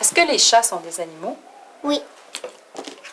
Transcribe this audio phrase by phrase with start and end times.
[0.00, 1.36] Est-ce que les chats sont des animaux?
[1.82, 2.02] Oui.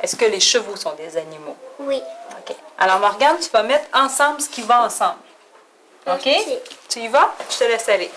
[0.02, 1.56] Est-ce que les chevaux sont des animaux?
[1.80, 2.02] Oui.
[2.40, 2.56] OK.
[2.78, 5.20] Alors, Morgane, tu vas mettre ensemble ce qui va ensemble.
[6.08, 6.30] OK?
[6.90, 7.34] Tu y vas?
[7.50, 8.12] Je te laisse aller.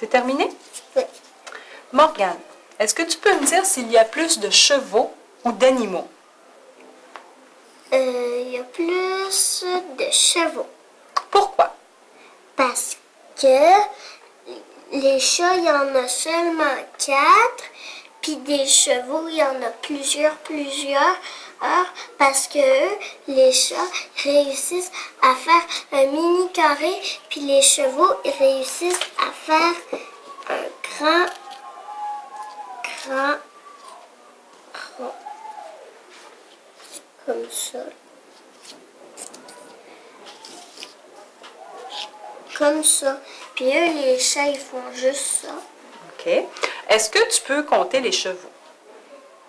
[0.00, 0.50] C'est terminé?
[0.96, 1.02] Oui.
[1.92, 2.38] Morgane,
[2.78, 5.12] est-ce que tu peux me dire s'il y a plus de chevaux
[5.44, 6.08] ou d'animaux?
[7.92, 8.86] Euh, Il y a plus
[9.98, 10.66] de chevaux.
[11.30, 11.76] Pourquoi?
[12.56, 12.96] Parce
[13.38, 13.58] que
[14.92, 17.64] les chats, il y en a seulement quatre.
[18.22, 21.16] Puis des chevaux, il y en a plusieurs, plusieurs.
[22.20, 23.76] Parce que eux, les chats
[24.22, 26.92] réussissent à faire un mini carré.
[27.28, 29.74] Puis les chevaux, réussissent à faire
[30.48, 31.26] un grand,
[32.82, 33.38] grand,
[34.72, 35.14] grand,
[37.26, 37.78] comme ça.
[42.56, 43.20] Comme ça.
[43.54, 45.54] Puis eux, les chats, ils font juste ça.
[46.18, 46.44] OK.
[46.88, 48.50] Est-ce que tu peux compter les chevaux?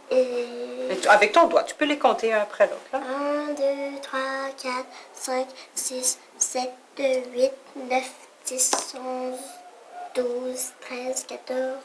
[0.09, 0.40] Et...
[1.09, 2.81] Avec ton doigt, tu peux les compter un après l'autre.
[2.93, 2.99] là.
[2.99, 4.19] 1, 2, 3,
[4.61, 4.73] 4,
[5.13, 8.03] 5, 6, 7, 8, 9,
[8.45, 9.39] 10, 11,
[10.15, 11.77] 12, 13, 14.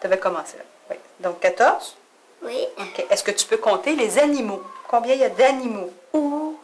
[0.00, 0.64] Tu avais commencé là.
[0.90, 0.96] Oui.
[1.20, 1.96] Donc 14.
[2.42, 2.66] Oui.
[2.78, 3.06] OK.
[3.10, 4.62] Est-ce que tu peux compter les animaux?
[4.88, 5.90] Combien il y a d'animaux?
[6.12, 6.56] Ou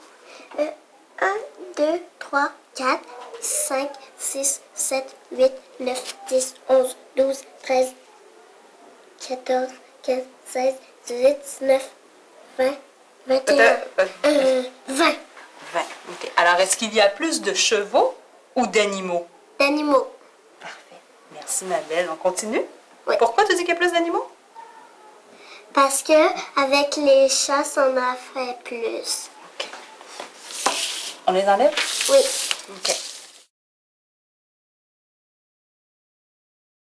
[0.58, 0.64] 1,
[1.76, 3.00] 2, 3, 4,
[3.40, 7.94] 5, 6, 7, 8, 9, 10, 11, 12, 13,
[9.28, 9.68] 14,
[10.02, 10.74] 15, 16,
[11.06, 11.90] 18, 19,
[12.58, 12.64] 20,
[13.26, 15.04] 21, Peut-être, euh, euh, 20
[15.72, 15.80] 20.
[16.10, 16.32] OK.
[16.36, 18.14] Alors, est-ce qu'il y a plus de chevaux
[18.56, 19.26] ou d'animaux?
[19.58, 20.08] d'animaux.
[20.60, 20.76] Parfait.
[21.34, 22.08] Merci, ma belle.
[22.10, 22.62] On continue?
[23.06, 23.14] Oui.
[23.18, 24.26] Pourquoi tu dis qu'il y a plus d'animaux?
[25.72, 29.28] Parce que avec les chats, on en fait plus.
[29.58, 29.68] OK.
[31.26, 31.74] On les enlève?
[32.10, 32.18] Oui.
[32.70, 32.96] OK.